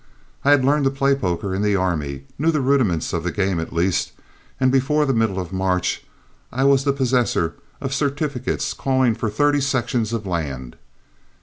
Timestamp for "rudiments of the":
2.59-3.29